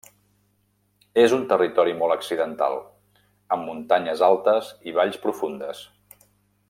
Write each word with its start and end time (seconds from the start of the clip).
És 1.23 1.35
un 1.37 1.43
territori 1.51 1.93
molt 1.99 2.15
accidental, 2.15 2.79
amb 3.57 3.71
muntanyes 3.73 4.25
altes 4.31 4.73
i 4.93 4.97
valls 4.97 5.21
profundes. 5.27 5.85